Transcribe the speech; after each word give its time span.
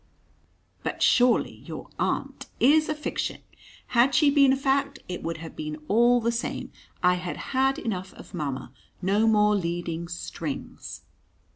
"But 0.81 1.03
surely 1.03 1.57
your 1.67 1.87
aunt" 1.99 2.47
"Is 2.75 2.89
a 2.89 2.95
fiction. 2.95 3.41
Had 3.89 4.15
she 4.15 4.31
been 4.31 4.51
a 4.51 4.57
fact 4.57 4.97
it 5.07 5.21
would 5.21 5.37
have 5.37 5.55
been 5.55 5.79
all 5.87 6.19
the 6.19 6.31
same. 6.31 6.71
I 7.03 7.13
had 7.13 7.37
had 7.53 7.77
enough 7.77 8.11
of 8.15 8.33
mamma. 8.33 8.73
No 9.03 9.27
more 9.27 9.53
leading 9.55 10.07
strings!" 10.07 11.03